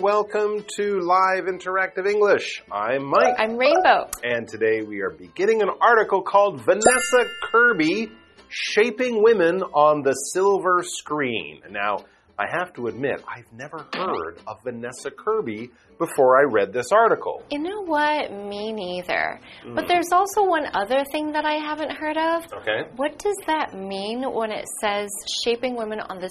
[0.00, 2.62] Welcome to Live Interactive English.
[2.70, 3.36] I'm Mike.
[3.38, 4.10] I'm Rainbow.
[4.24, 8.10] And today we are beginning an article called Vanessa Kirby
[8.48, 11.60] Shaping Women on the Silver Screen.
[11.70, 11.98] Now,
[12.36, 17.44] I have to admit, I've never heard of Vanessa Kirby before I read this article.
[17.52, 18.32] You know what?
[18.32, 19.40] Me neither.
[19.64, 19.76] Mm.
[19.76, 22.44] But there's also one other thing that I haven't heard of.
[22.52, 22.90] Okay.
[22.96, 25.08] What does that mean when it says
[25.44, 26.30] shaping women on the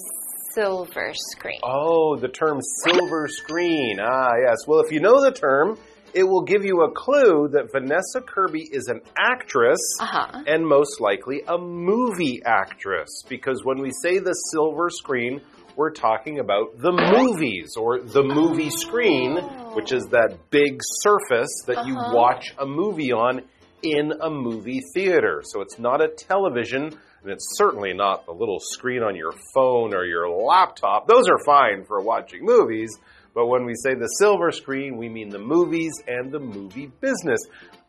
[0.53, 1.59] silver screen?
[1.63, 3.99] Oh, the term silver screen.
[4.01, 4.57] Ah, yes.
[4.67, 5.77] Well, if you know the term,
[6.13, 10.43] it will give you a clue that Vanessa Kirby is an actress Uh huh.
[10.47, 13.23] and most likely a movie actress.
[13.27, 15.41] Because when we say the silver screen,
[15.75, 19.37] we're talking about the movies or the movie screen,
[19.73, 22.11] which is that big surface that you Uh-huh.
[22.13, 23.41] watch a movie on
[23.83, 25.41] in a movie theater.
[25.43, 29.93] So it's not a television, and it's certainly not the little screen on your phone
[29.93, 31.07] or your laptop.
[31.07, 32.89] Those are fine for watching movies.
[33.35, 37.39] But when we say the silver screen, we mean the movies and the movie business.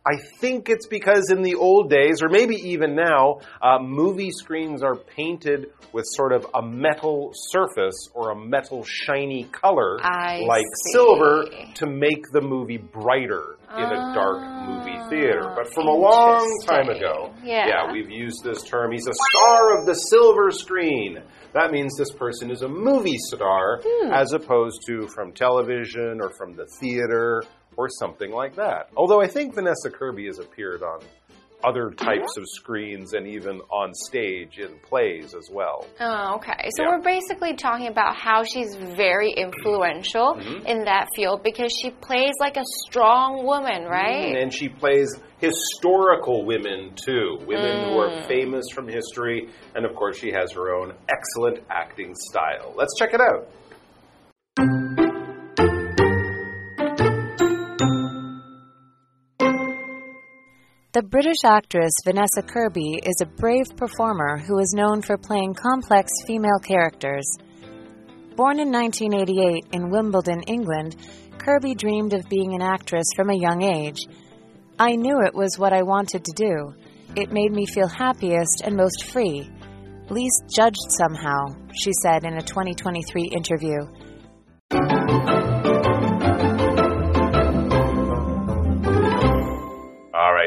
[0.07, 4.83] I think it's because in the old days, or maybe even now, uh, movie screens
[4.83, 10.65] are painted with sort of a metal surface or a metal shiny color, I like
[10.87, 10.93] see.
[10.93, 11.45] silver,
[11.77, 15.53] to make the movie brighter in a dark movie theater.
[15.57, 17.49] But from a long time ago, Ah, Interesting.
[17.49, 17.93] Yeah.
[17.93, 18.93] we've used this term.
[18.93, 21.21] He's a star of the silver screen.
[21.55, 24.13] That means this person is a movie star Hmm.
[24.13, 27.43] as opposed to from television or from the theater
[27.77, 28.89] or something like that.
[28.97, 31.01] Although I think Vanessa Kirby has appeared on
[31.63, 35.87] other types of screens and even on stage in plays as well.
[35.99, 36.69] Oh, okay.
[36.77, 36.91] So Yeah.
[36.91, 40.67] we're basically talking about how she's very influential Mm-hmm.
[40.67, 44.37] in that field because she plays like a strong woman, right?
[44.37, 45.09] And she plays
[45.41, 50.75] historical women too, women who are famous from history, and of course she has her
[50.75, 52.75] own excellent acting style.
[52.77, 53.49] Let's check it out.
[60.95, 66.13] The British actress Vanessa Kirby is a brave performer who is known for playing complex
[66.25, 67.27] female characters.
[68.37, 70.95] Born in 1988 in Wimbledon, England,
[71.37, 73.99] Kirby dreamed of being an actress from a young age.
[74.79, 76.73] I knew it was what I wanted to do.
[77.17, 79.51] It made me feel happiest and most free.
[80.11, 83.81] Least judged somehow, she said in a 2023 interview.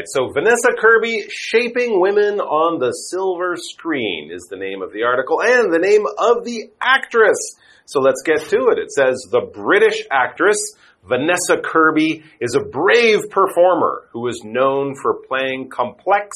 [0.09, 5.41] So Vanessa Kirby, Shaping Women on the Silver Screen is the name of the article
[5.41, 7.56] and the name of the actress.
[7.85, 8.79] So let's get to it.
[8.79, 10.75] It says the British actress
[11.07, 16.35] Vanessa Kirby is a brave performer who is known for playing complex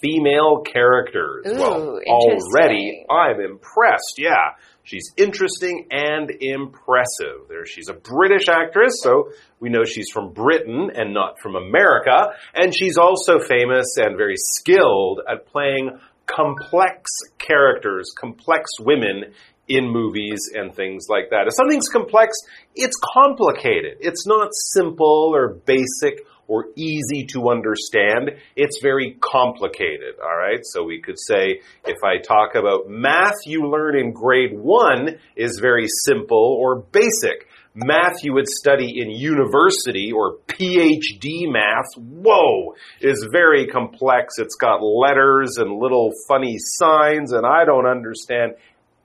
[0.00, 1.46] female characters.
[1.46, 4.18] Ooh, well, already I'm impressed.
[4.18, 4.54] Yeah.
[4.90, 7.46] She's interesting and impressive.
[7.48, 9.30] There, she's a British actress, so
[9.60, 12.32] we know she's from Britain and not from America.
[12.56, 15.96] And she's also famous and very skilled at playing
[16.26, 17.08] complex
[17.38, 19.32] characters, complex women
[19.68, 21.46] in movies and things like that.
[21.46, 22.36] If something's complex,
[22.74, 23.98] it's complicated.
[24.00, 28.32] It's not simple or basic or easy to understand.
[28.56, 30.58] It's very complicated, all right?
[30.64, 35.60] So we could say if I talk about math you learn in grade one is
[35.62, 37.46] very simple or basic.
[37.72, 44.34] Math you would study in university or PhD math, whoa, is very complex.
[44.38, 48.54] It's got letters and little funny signs, and I don't understand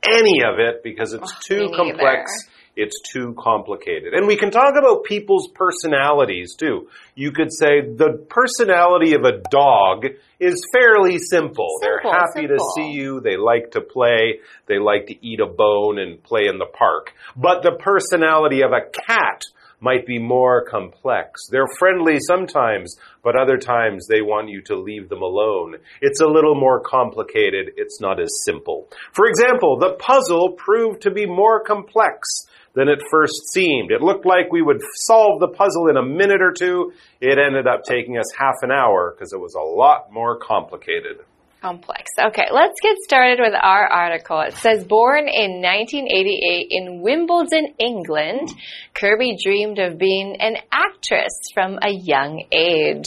[0.04, 2.32] any of it because it's too complex.
[2.76, 4.14] It's too complicated.
[4.14, 6.90] And we can talk about people's personalities too.
[7.16, 10.06] You could say the personality of a dog
[10.40, 11.70] is fairly simple.
[11.82, 13.22] They're Simple, happy to see you.
[13.22, 14.40] They like to play.
[14.68, 17.14] They like to eat a bone and play in the park.
[17.38, 19.44] But the personality of a cat
[19.80, 21.48] might be more complex.
[21.52, 25.76] They're friendly sometimes, but other times they want you to leave them alone.
[26.02, 27.72] It's a little more complicated.
[27.78, 28.90] It's not as simple.
[29.14, 32.28] For example, the puzzle proved to be more complex
[32.76, 33.92] than it first seemed.
[33.92, 36.92] It looked like we would solve the puzzle in a minute or two.
[37.22, 41.18] It ended up taking us half an hour because it was a lot more complicated.
[41.62, 42.12] Complex.
[42.20, 44.40] Okay, let's get started with our article.
[44.42, 48.54] It says, born in 1988 in Wimbledon, England,
[48.94, 53.06] Kirby dreamed of being an actress from a young age.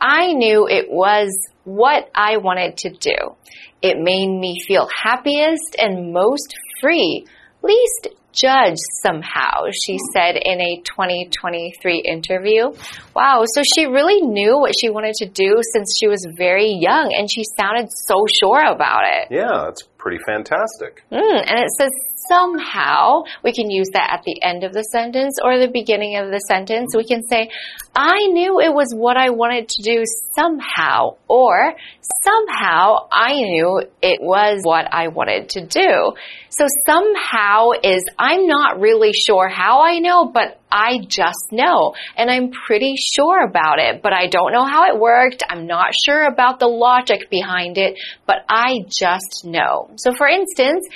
[0.00, 3.34] I knew it was what I wanted to do.
[3.82, 7.26] It made me feel happiest and most free,
[7.62, 10.12] least judge somehow, she mm-hmm.
[10.12, 12.70] said in a 2023 interview.
[13.14, 17.12] Wow, so she really knew what she wanted to do since she was very young
[17.16, 19.28] and she sounded so sure about it.
[19.30, 21.02] Yeah, that's pretty fantastic.
[21.10, 21.90] Mm, and it says
[22.28, 23.24] somehow.
[23.42, 26.38] We can use that at the end of the sentence or the beginning of the
[26.38, 26.94] sentence.
[26.96, 27.50] We can say,
[27.94, 30.04] I knew it was what I wanted to do
[30.36, 31.74] somehow, or
[32.22, 36.12] somehow I knew it was what I wanted to do.
[36.50, 41.94] So somehow is I'm not really sure how I know, but I just know.
[42.16, 45.42] And I'm pretty sure about it, but I don't know how it worked.
[45.48, 49.90] I'm not sure about the logic behind it, but I just know.
[49.96, 50.86] So for instance,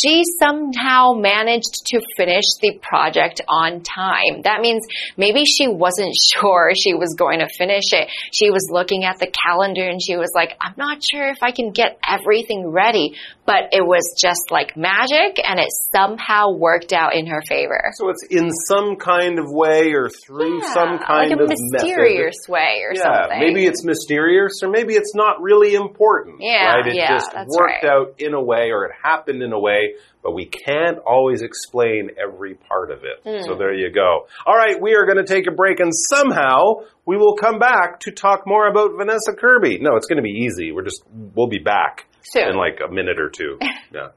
[0.00, 4.42] she somehow managed to finish the project on time.
[4.44, 4.86] That means
[5.16, 8.08] maybe she wasn't sure she was going to finish it.
[8.32, 11.52] She was looking at the calendar and she was like, I'm not sure if I
[11.52, 13.16] can get everything ready,
[13.50, 17.90] but it was just like magic and it somehow worked out in her favor.
[17.94, 22.36] So it's in some kind of way or through Yeah, some kind like of mysterious
[22.46, 22.52] method.
[22.52, 23.40] way or yeah, something.
[23.40, 26.36] maybe it's mysterious or maybe it's not really important.
[26.38, 26.86] Yeah, right?
[26.86, 27.90] It yeah, just worked right.
[27.90, 32.10] out in a way or it happened in a way, but we can't always explain
[32.22, 33.18] every part of it.
[33.26, 33.42] Hmm.
[33.48, 34.28] So there you go.
[34.46, 37.98] All right, we are going to take a break and somehow we will come back
[38.00, 39.78] to talk more about Vanessa Kirby.
[39.80, 40.70] No, it's going to be easy.
[40.70, 42.49] We're just we'll be back Soon.
[42.49, 43.57] in like a minute or two.
[43.91, 44.09] Yeah.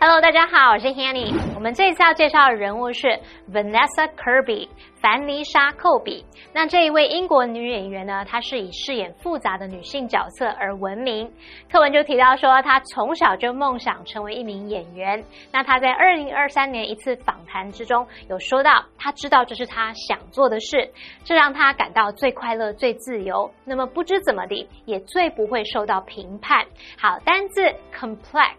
[0.00, 1.30] Hello，大家好，我是 Hanny。
[1.65, 3.07] 我们这一次要介绍的人物是
[3.51, 4.69] Vanessa Kirby，
[5.01, 6.23] 凡妮莎·寇比。
[6.53, 11.27] 那这一位英国女演员呢，她是以饰演复杂的女性角色而闻名。
[11.71, 15.23] 课文就提到说，她从小就梦想成为一名演员。
[15.51, 20.87] 那她在二零二三年一次访谈之中有说到，她知道这是她想做的事，
[21.23, 23.49] 这让她感到最快乐、最自由。
[23.63, 26.63] 那么不知怎么的，也最不会受到评判。
[26.95, 28.53] 好，单字 complex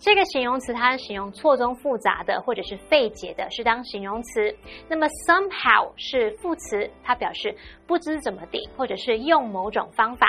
[0.00, 4.56] 这个形容词，它是形容错综复杂的或者是费解的，是当形容词。
[4.88, 7.54] 那么 somehow 是副词，它表示
[7.86, 10.26] 不知怎么地，或者是用某种方法。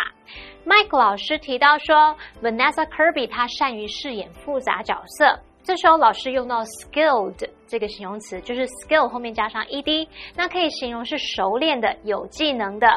[0.66, 2.14] Mike 老师提到说
[2.44, 5.40] ，Vanessa Kirby 她善于饰演复杂角色。
[5.64, 12.88] 这时候老师用到 skilled 这个形容词，就是 skill 后面加上 ed，那可以形容是熟练的、有技能的。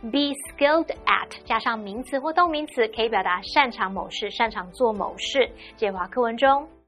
[0.00, 5.50] Be skilled at 加上名词或动名词，可以表达擅长某事、擅长做某事。
[5.76, 6.79] 介华课文中。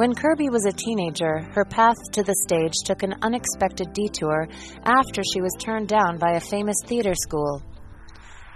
[0.00, 4.48] When Kirby was a teenager, her path to the stage took an unexpected detour
[4.86, 7.60] after she was turned down by a famous theater school.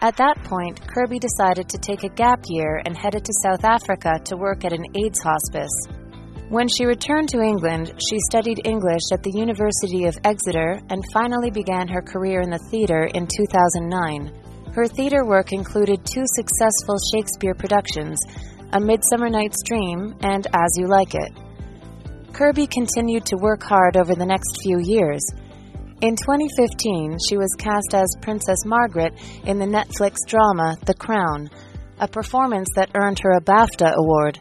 [0.01, 4.19] At that point, Kirby decided to take a gap year and headed to South Africa
[4.25, 5.77] to work at an AIDS hospice.
[6.49, 11.51] When she returned to England, she studied English at the University of Exeter and finally
[11.51, 14.33] began her career in the theater in 2009.
[14.73, 18.19] Her theater work included two successful Shakespeare productions,
[18.75, 21.33] A Midsummer Night's Dream and As You Like It.
[22.33, 25.25] Kirby continued to work hard over the next few years.
[26.01, 31.51] In 2015, she was cast as Princess Margaret in the Netflix drama The Crown,
[32.01, 34.41] a performance that earned her a BAFTA award.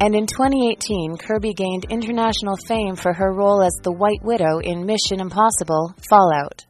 [0.00, 4.86] And in 2018, Kirby gained international fame for her role as the White Widow in
[4.86, 6.64] Mission Impossible Fallout.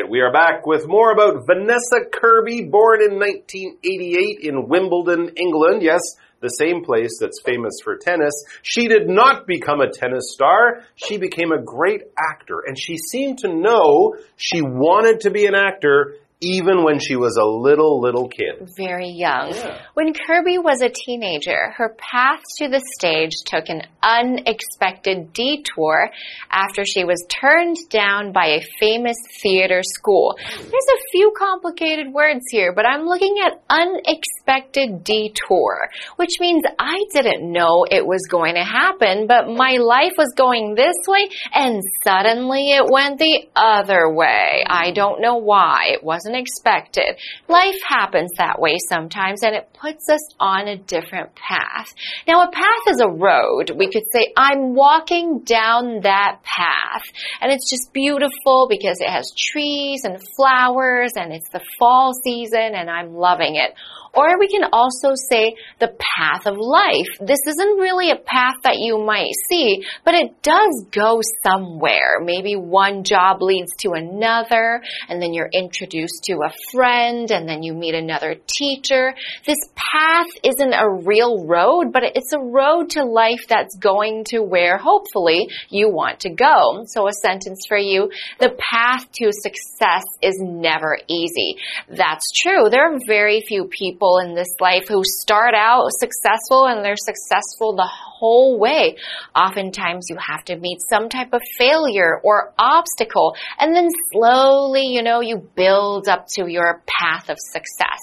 [0.00, 5.82] Right, we are back with more about Vanessa Kirby, born in 1988 in Wimbledon, England.
[5.82, 6.00] Yes,
[6.40, 8.32] the same place that's famous for tennis.
[8.62, 10.82] She did not become a tennis star.
[10.94, 15.54] She became a great actor, and she seemed to know she wanted to be an
[15.54, 18.70] actor even when she was a little, little kid.
[18.76, 19.52] Very young.
[19.54, 19.78] Yeah.
[19.92, 26.10] When Kirby was a teenager, her path to the stage took an unexpected detour
[26.50, 30.38] after she was turned down by a famous theater school.
[30.38, 37.04] There's a few complicated words here, but I'm looking at unexpected detour, which means I
[37.12, 41.82] didn't know it was going to happen, but my life was going this way and
[42.02, 44.64] suddenly it went the other way.
[44.66, 45.88] I don't know why.
[45.92, 47.16] It wasn't expected.
[47.48, 51.92] Life happens that way sometimes and it puts us on a different path.
[52.26, 53.72] Now, a path is a road.
[53.76, 57.02] We could say, I'm walking down that path.
[57.40, 62.74] And it's just beautiful because it has trees and flowers and it's the fall season
[62.74, 63.74] and I'm loving it.
[64.12, 67.06] Or we can also say the path of life.
[67.20, 72.18] This isn't really a path that you might see, but it does go somewhere.
[72.20, 77.62] Maybe one job leads to another, and then you're introduced to a friend and then
[77.62, 79.14] you meet another teacher.
[79.46, 84.40] This path isn't a real road, but it's a road to life that's going to
[84.40, 86.84] where hopefully you want to go.
[86.86, 88.10] So a sentence for you.
[88.38, 91.56] The path to success is never easy.
[91.88, 92.68] That's true.
[92.70, 97.76] There are very few people in this life who start out successful and they're successful
[97.76, 98.96] the whole way.
[99.34, 105.02] Oftentimes you have to meet some type of failure or obstacle and then slowly, you
[105.02, 108.00] know, you build up to your path of success.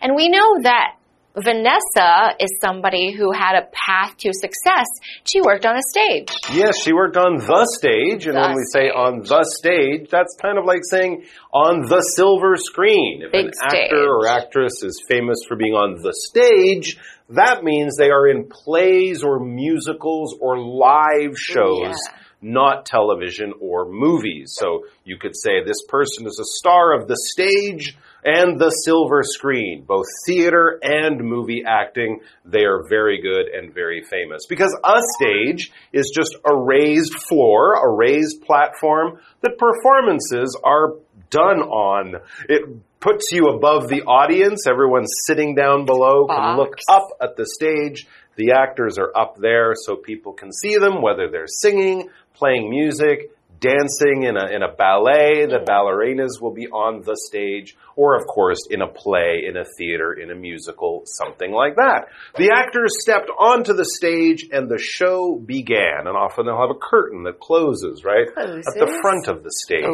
[0.00, 0.94] And we know that
[1.36, 4.86] Vanessa is somebody who had a path to success.
[5.24, 6.28] She worked on a stage.
[6.52, 8.26] Yes, she worked on the stage.
[8.26, 12.00] And The when we say on the stage, that's kind of like saying on the
[12.16, 13.22] silver screen.
[13.24, 17.96] If Big an actor or actress is famous for being on the stage, that means
[17.96, 21.94] they are in plays or musicals or live shows.
[21.94, 22.16] Yeah.
[22.42, 24.56] Not television or movies.
[24.58, 29.22] So you could say this person is a star of the stage and the silver
[29.22, 32.20] screen, both theater and movie acting.
[32.44, 37.74] They are very good and very famous because a stage is just a raised floor,
[37.74, 40.94] a raised platform that performances are
[41.30, 42.16] done on.
[42.48, 42.62] It
[43.00, 44.66] puts you above the audience.
[44.68, 48.06] Everyone sitting down below can look up at the stage.
[48.36, 53.30] The actors are up there so people can see them, whether they're singing, playing music,
[53.60, 55.46] dancing in a, in a ballet.
[55.46, 55.66] The mm.
[55.66, 60.14] ballerinas will be on the stage, or of course in a play, in a theater,
[60.14, 62.06] in a musical, something like that.
[62.38, 66.06] The actors stepped onto the stage and the show began.
[66.06, 68.26] And often they'll have a curtain that closes, right?
[68.66, 69.84] At the front of the stage.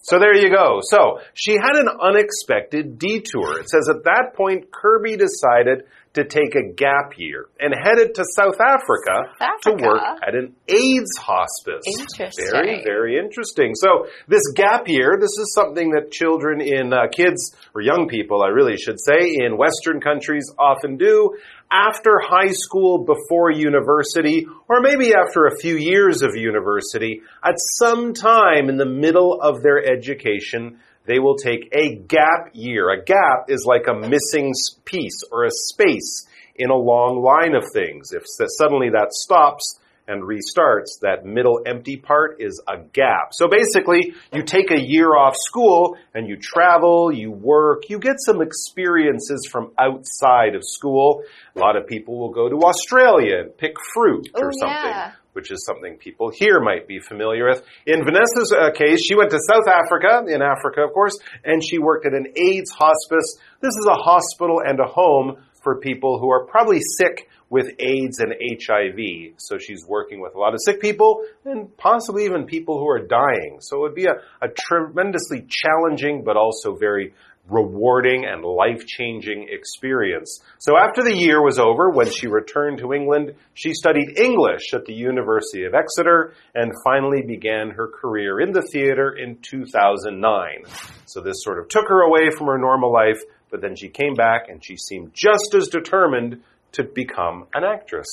[0.00, 0.80] So there you go.
[0.82, 3.60] So she had an unexpected detour.
[3.60, 5.84] It says at that point, Kirby decided
[6.16, 10.54] to take a gap year and headed to South Africa, South to work at an
[10.66, 11.84] AIDS hospice.
[11.86, 12.46] Interesting.
[12.50, 13.74] Very, very interesting.
[13.74, 18.42] So this gap year, this is something that children in uh, kids or young people,
[18.42, 21.36] I really should say, in Western countries often do
[21.70, 28.14] after high school, before university, or maybe after a few years of university, at some
[28.14, 32.90] time in the middle of their education, they will take a gap year.
[32.90, 34.52] A gap is like a missing
[34.84, 38.12] piece or a space in a long line of things.
[38.12, 38.24] If
[38.58, 43.32] suddenly that stops, and restarts, that middle empty part is a gap.
[43.32, 48.16] So basically, you take a year off school and you travel, you work, you get
[48.18, 51.22] some experiences from outside of school.
[51.56, 54.90] A lot of people will go to Australia and pick fruit or Oh, something.
[54.90, 55.12] yeah.
[55.36, 57.62] Which is something people here might be familiar with.
[57.86, 61.78] In Vanessa's uh, case, she went to South Africa, in Africa, of course, and she
[61.78, 63.36] worked at an AIDS hospice.
[63.60, 68.18] This is a hospital and a home for people who are probably sick with AIDS
[68.18, 69.34] and HIV.
[69.36, 73.06] So she's working with a lot of sick people and possibly even people who are
[73.06, 73.58] dying.
[73.60, 77.12] So it would be a, a tremendously challenging but also very
[77.48, 80.40] rewarding and life changing experience.
[80.58, 84.84] So after the year was over, when she returned to England, she studied English at
[84.84, 90.64] the University of Exeter and finally began her career in the theater in 2009.
[91.06, 94.14] So this sort of took her away from her normal life, but then she came
[94.14, 96.42] back and she seemed just as determined
[96.76, 98.06] to become an actress.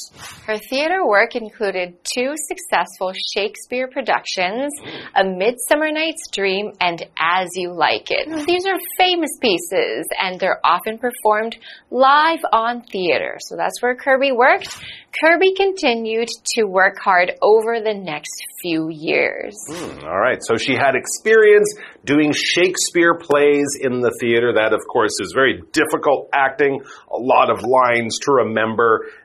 [0.45, 4.73] Her theater work included two successful Shakespeare productions,
[5.15, 8.45] A Midsummer Night's Dream and As You Like It.
[8.47, 11.57] These are famous pieces and they're often performed
[11.91, 13.37] live on theater.
[13.39, 14.77] So that's where Kirby worked.
[15.21, 19.53] Kirby continued to work hard over the next few years.
[19.67, 24.53] Hmm, all right, so she had experience doing Shakespeare plays in the theater.
[24.55, 28.52] That, of course, is very difficult acting, a lot of lines to remember,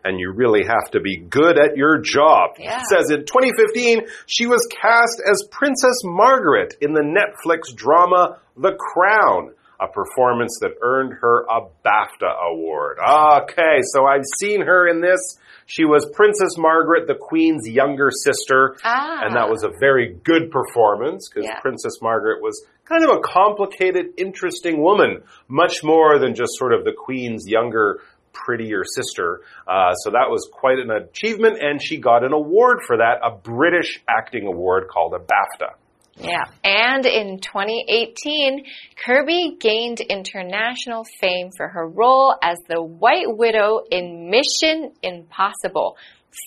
[0.05, 2.57] and you really have to be good at your job.
[2.59, 2.81] Yeah.
[2.81, 8.73] It says in 2015, she was cast as Princess Margaret in the Netflix drama The
[8.75, 9.53] Crown.
[9.81, 12.99] A performance that earned her a BAFTA award.
[13.45, 15.39] Okay, so I've seen her in this.
[15.67, 18.75] She was Princess Margaret, the Queen's younger sister.
[18.83, 19.21] Ah.
[19.23, 21.61] And that was a very good performance because Yeah.
[21.61, 26.85] Princess Margaret was kind of a complicated, interesting woman, much more than just sort of
[26.85, 28.01] the Queen's younger,
[28.33, 29.41] prettier sister.
[29.67, 33.31] Uh, so that was quite an achievement, and she got an award for that, a
[33.31, 35.75] British acting award called a BAFTA.
[36.21, 36.45] Yeah.
[36.65, 38.65] And in 2018,
[39.05, 45.97] Kirby gained international fame for her role as the White Widow in Mission Impossible.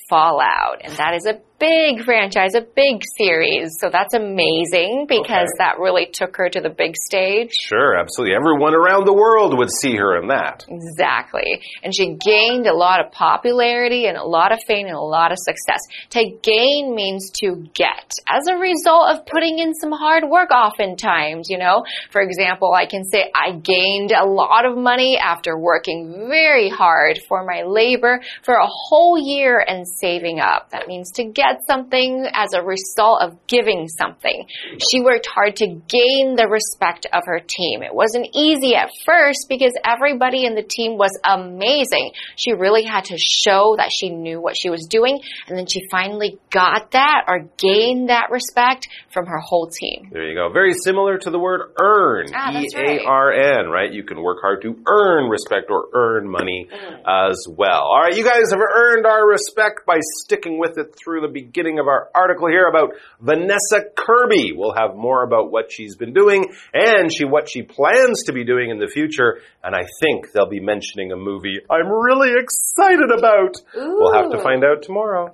[0.10, 0.82] Fallout.
[0.84, 3.70] And that is a big franchise, a big series.
[3.80, 5.60] So that's amazing because Okay.
[5.60, 7.52] that really took her to the big stage.
[7.54, 8.36] Sure, absolutely.
[8.36, 10.66] Everyone around the world would see her in that.
[10.68, 11.62] Exactly.
[11.84, 15.32] And she gained a lot of popularity and a lot of fame and a lot
[15.32, 15.80] of success.
[16.12, 21.48] To gain means to get as a result of putting in some hard work oftentimes,
[21.50, 21.84] you know.
[22.10, 27.20] For example, I can say I gained a lot of money after working very hard
[27.28, 30.72] for my labor for a whole year and saving up.
[30.72, 34.48] That means to get something as a result of giving something.
[34.92, 37.84] She worked hard to gain the respect of her team.
[37.84, 42.12] It wasn't easy at first because everybody in the team was amazing.
[42.36, 45.82] She really had to show that she knew what she was doing, and then she
[45.90, 50.10] finally got that or gained that respect from her whole team.
[50.12, 50.50] There you go.
[50.52, 52.28] Very similar to the word earn.
[52.34, 53.92] Ah, E A R N, right?
[53.92, 57.30] You can work hard to earn respect or earn money Mm.
[57.30, 57.82] as well.
[57.84, 61.41] All right, you guys have earned our respect by sticking with it through the beginning
[61.80, 64.54] of our article here about Vanessa Kirby.
[64.56, 68.44] We'll have more about what she's been doing and she what she plans to be
[68.44, 69.40] doing in the future.
[69.64, 73.56] And I think they'll be mentioning a movie I'm really excited about.
[73.76, 75.34] We'll have to find out tomorrow.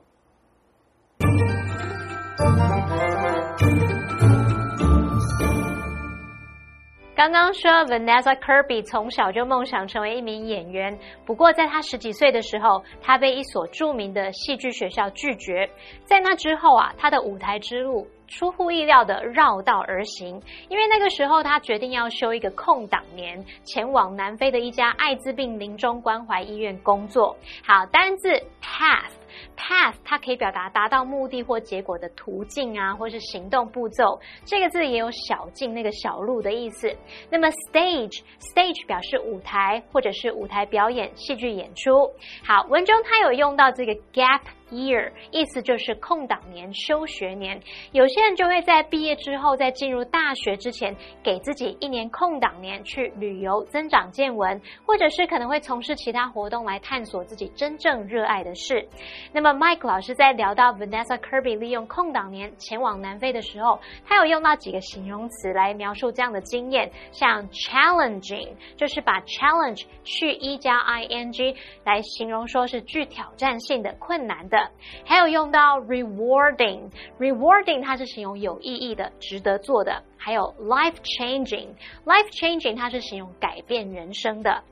[7.17, 10.95] 刚刚说 Vanessa Kirby 从小就梦想成为一名演员，
[11.25, 15.67] 不过在她十几岁的时候，她被一所著名的戏剧学校拒绝。
[16.03, 27.35] 在那之后啊，她的舞台之路出乎意料的绕道而行，因为那个时候她决定要休一个空档年，前往南非的一家艾滋病临终关怀医院工作。
[27.65, 28.29] 好，单字
[28.61, 29.09] path。
[29.55, 34.19] Path 它可以表达达到目的或结果的途径啊，或是行动步骤。
[34.45, 36.95] 这个字也有小径那个小路的意思。
[37.29, 42.11] 那么 stage stage 表示舞台或者是舞台表演、戏剧演出。
[42.43, 47.59] 好，文中它有用到这个 gap year，意思就是空档年、休学年。
[47.91, 58.87] 有些人就会在毕业之后，在进入大学之前，给自己一年空档年去旅游、增长见闻，或者是可能会从事其他活动来探索自己真正热爱的事。
[59.31, 74.56] 那么 Mike 老师在聊到 Vanessa Kirby 利用空档年前往南非的时候，他有用到几个形容词来描述这样的经验，像 challenging 就是把 challenge 去 e 加 i n g 来形容说是具挑战性的、困难的，
[75.05, 84.63] 还有用到 rewarding，rewarding 它是形容有意义的、值得做的，还有 life changing，life changing 它是形容改变人生的。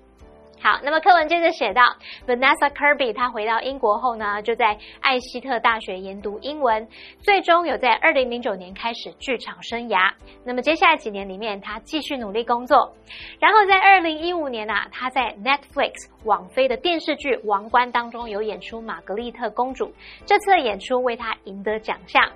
[0.65, 1.83] 好，那么课文接着写到
[2.25, 6.87] ，Vanessa Kirby 她回到英国后呢，就在艾希特大学研读英文，
[7.21, 10.11] 最终有在二零零九年开始剧场生涯。
[10.43, 12.91] 那么接下来几年里面，她继续努力工作，
[13.39, 19.93] 然后在二零一五年啊，她在 Netflix 网飞的电视剧《王冠》当中有演出玛格丽特公主，
[20.25, 22.27] 这次的演出为她赢得奖项。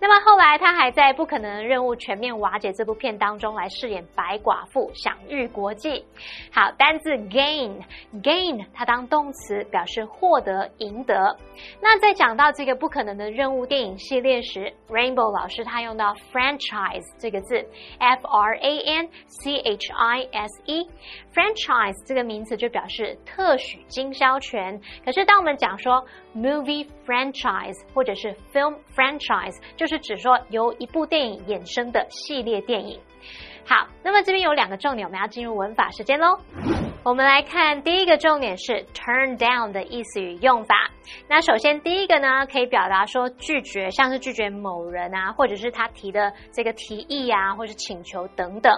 [0.00, 6.04] 那么后来，他还在《不可能的任务：全面瓦解》这部片当中来饰演白寡妇，享誉国际。
[6.52, 11.36] 好，单字 gain，gain 它当动词表示获得、赢得。
[11.80, 17.64] 那在讲到这个不可能的任务电影系列时，Rainbow 老师他用到 franchise 这个字
[17.98, 24.80] ，f r a n c h i s e，franchise 这个名词就表示特许经销权。
[25.04, 33.00] 可是当我们讲说 movie franchise 或者是 film franchise，就是指说由一部电影衍生的系列电影。
[33.66, 36.38] 好，那么这边有两个重点，我们要进入文法时间喽。
[37.04, 40.90] 我们来看第一个重点是 turn down 的意思与用法。
[41.28, 48.72] 那首先第一个呢，可以表达说拒绝，像是拒绝某人啊，或者是他提的这个提议啊，或是请求等等。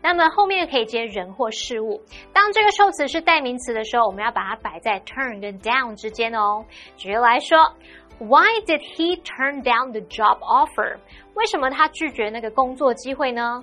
[0.00, 2.00] 那么后面可以接人或事物。
[2.32, 6.64] 当这个受词是代名词的时候，我们要把它摆在 turn 跟 down 之间哦。
[6.96, 7.58] 举例来说
[8.18, 10.96] ，Why did he turn down the job offer？
[11.34, 13.62] 为什么他拒绝那个工作机会呢？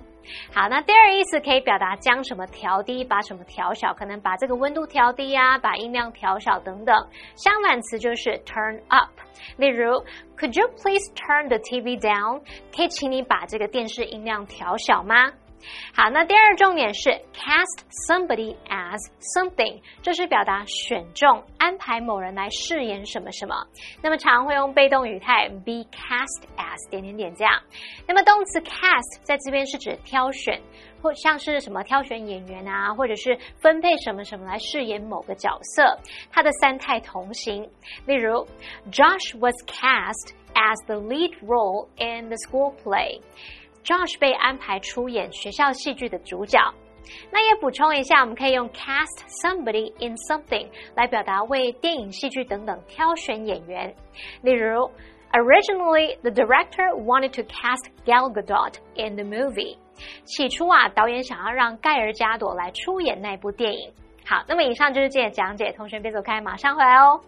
[0.53, 6.95] 好，那第二意思可以表达将什么调低，把什么调小，可能把这个温度调低呀，把音量调小等等。
[7.35, 9.09] 相反词就是 turn up。
[9.57, 10.03] 例如
[10.37, 12.41] ，Could you please turn the TV down？
[12.75, 15.31] 可以请你把这个电视音量调小吗？
[15.95, 18.99] 好，那第二重点是 cast somebody as
[19.35, 23.55] something，这是表达选中、安排某人来饰演什么什么。
[24.01, 27.61] 那么常会用被动语态 be cast as 点点点这样。
[28.07, 30.61] 那么动词 cast 在这边是指挑选，
[31.01, 35.97] 或像是什么挑选演员啊，或者是分配什么什么来饰演某个角色，
[36.31, 37.69] 它的三态同形。
[38.05, 38.45] 例如
[38.91, 43.21] ，Josh was cast as the lead role in the school play。
[43.83, 46.59] Josh 被安排出演学校戏剧的主角。
[47.31, 53.93] 那也补充一下，我们可以用 cast somebody in something 来表达为电影、戏剧等等挑选演员。
[54.41, 54.89] 例如
[55.33, 59.77] ，Originally the director wanted to cast Gal Gadot in the movie。
[60.23, 63.91] 起初啊，导演想要让盖尔加朵来出演那部电影。
[64.25, 67.19] 好，那么以上就是今天讲解，同学别走开，马上回来哦。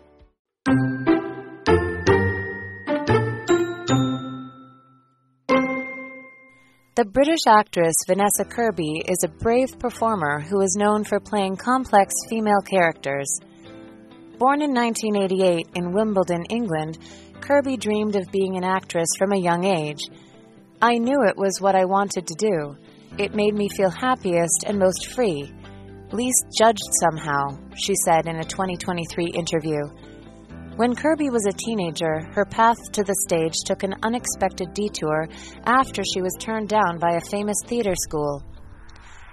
[6.95, 12.13] The British actress Vanessa Kirby is a brave performer who is known for playing complex
[12.29, 13.27] female characters.
[14.39, 16.99] Born in 1988 in Wimbledon, England,
[17.41, 19.99] Kirby dreamed of being an actress from a young age.
[20.81, 22.77] I knew it was what I wanted to do.
[23.17, 25.53] It made me feel happiest and most free.
[26.13, 29.81] Least judged somehow, she said in a 2023 interview.
[30.75, 35.29] When Kirby was a teenager, her path to the stage took an unexpected detour
[35.63, 38.43] after she was turned down by a famous theater school.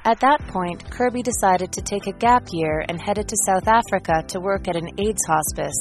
[0.04, 4.22] At that point, Kirby decided to take a gap year and headed to South Africa
[4.28, 5.74] to work at an AIDS hospice.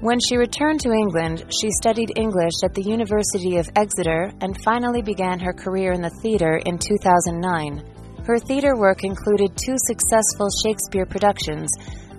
[0.00, 5.02] When she returned to England, she studied English at the University of Exeter and finally
[5.02, 7.84] began her career in the theater in 2009.
[8.26, 11.70] Her theater work included two successful Shakespeare productions,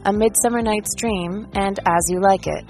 [0.04, 2.66] a Midsummer Night's Dream, and As You Like It.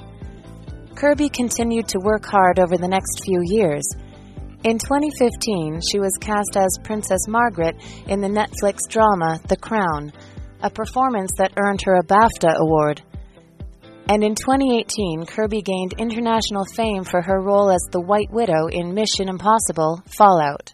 [0.96, 3.84] Kirby continued to work hard over the next few years.
[4.66, 7.76] In 2015, she was cast as Princess Margaret
[8.08, 10.12] in the Netflix drama The Crown,
[10.62, 13.02] a performance that earned her a BAFTA award.
[14.10, 18.94] And in 2018, Kirby gained international fame for her role as the White Widow in
[18.94, 20.74] Mission Impossible Fallout.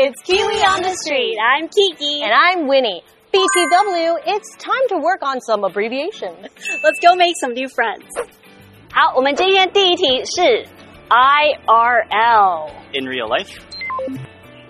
[0.00, 1.36] it's Kiwi on the street.
[1.38, 2.22] I'm Kiki.
[2.22, 3.02] And I'm Winnie.
[3.32, 6.48] BTW, it's time to work on some abbreviations.
[6.82, 8.04] Let's go make some new friends.
[8.92, 10.66] 好，我们今天第一题是
[11.10, 12.70] IRL.
[12.94, 13.50] in real life.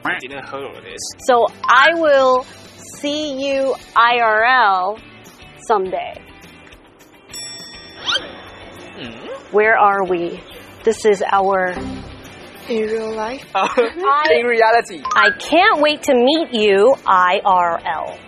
[0.02, 0.98] I didn't heard of this.
[1.26, 2.44] So I will
[3.00, 4.98] see you IRL
[5.68, 6.14] someday.
[9.52, 10.40] Where are we?
[10.82, 11.74] This is our.
[12.69, 13.45] in real life?
[14.31, 15.03] in reality.
[15.15, 18.19] I can't wait to meet you IRL.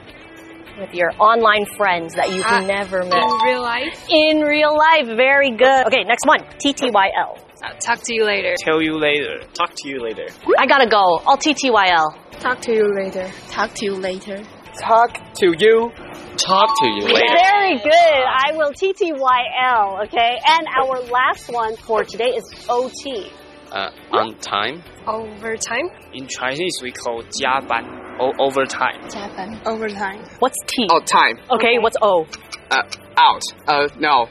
[0.80, 3.14] With your online friends that you've uh, never met.
[3.14, 4.08] In real life?
[4.10, 5.86] In real life, very good.
[5.86, 6.40] Okay, next one.
[6.58, 7.38] TTYL.
[7.64, 8.56] I'll talk to you later.
[8.58, 9.46] Tell you later.
[9.54, 10.26] Talk to you later.
[10.58, 11.20] I gotta go.
[11.28, 12.40] I'll TTYL.
[12.40, 13.32] Talk to you later.
[13.52, 14.44] Talk to you later.
[14.80, 15.92] Talk to you.
[16.38, 17.38] Talk to you later.
[17.38, 17.92] Very good.
[17.94, 20.40] I will TTYL, okay?
[20.48, 23.32] And our last one for today is OT
[23.73, 24.83] Uh, on time.
[25.07, 25.91] Overtime?
[26.15, 27.85] In Chinese, we call 加班
[28.19, 28.99] or overtime.
[29.11, 29.61] 加班.
[29.67, 30.21] Overtime.
[30.39, 30.89] What's T?
[30.91, 31.39] Oh, time.
[31.51, 32.25] Okay, what's O?
[32.71, 32.83] Uh,
[33.19, 33.43] out.
[33.67, 34.27] Uh, no.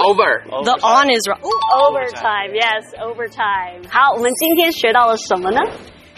[0.00, 0.44] Over.
[0.64, 1.40] The on is right.
[1.42, 3.82] Overtime, yes, overtime.
[3.90, 5.60] 好，我们今天学到了什么呢？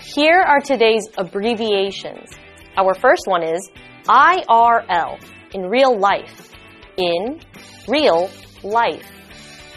[0.03, 2.31] Here are today's abbreviations.
[2.76, 3.70] Our first one is
[4.07, 5.18] IRL,
[5.53, 6.50] in real life.
[6.96, 7.38] In
[7.87, 8.29] real
[8.62, 9.07] life.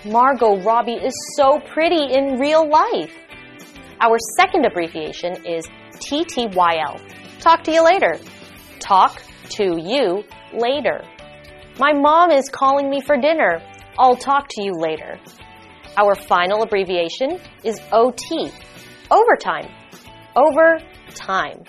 [0.09, 3.15] Margot Robbie is so pretty in real life.
[4.01, 6.99] Our second abbreviation is TTYL.
[7.41, 8.19] Talk to you later.
[8.79, 11.03] Talk to you later.
[11.79, 13.61] My mom is calling me for dinner.
[13.99, 15.21] I'll talk to you later.
[15.99, 18.51] Our final abbreviation is OT.
[19.11, 19.69] Overtime.
[20.35, 20.79] Over
[21.15, 21.65] time.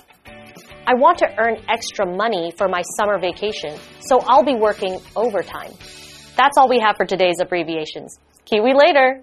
[0.87, 5.73] I want to earn extra money for my summer vacation, so I'll be working overtime.
[6.37, 8.17] That's all we have for today's abbreviations.
[8.49, 9.21] Kiwi later!